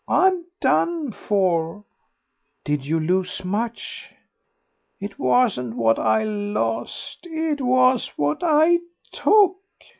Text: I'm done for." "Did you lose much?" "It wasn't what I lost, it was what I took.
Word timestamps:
I'm 0.07 0.45
done 0.59 1.11
for." 1.11 1.83
"Did 2.63 2.83
you 2.83 2.99
lose 2.99 3.45
much?" 3.45 4.09
"It 4.99 5.19
wasn't 5.19 5.75
what 5.77 5.99
I 5.99 6.23
lost, 6.23 7.27
it 7.29 7.61
was 7.63 8.07
what 8.17 8.41
I 8.41 8.79
took. 9.11 9.57